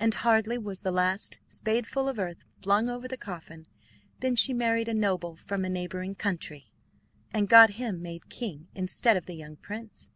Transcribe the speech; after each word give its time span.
And 0.00 0.12
hardly 0.14 0.58
was 0.58 0.80
the 0.80 0.90
last 0.90 1.38
spadeful 1.46 2.08
of 2.08 2.18
earth 2.18 2.44
flung 2.60 2.88
over 2.88 3.06
the 3.06 3.16
coffin 3.16 3.66
than 4.18 4.34
she 4.34 4.52
married 4.52 4.88
a 4.88 4.92
noble 4.94 5.36
from 5.36 5.64
a 5.64 5.68
neighbouring 5.68 6.16
country, 6.16 6.72
and 7.32 7.48
got 7.48 7.70
him 7.78 8.02
made 8.02 8.28
king 8.30 8.66
instead 8.74 9.16
of 9.16 9.26
the 9.26 9.36
young 9.36 9.54
prince. 9.54 10.10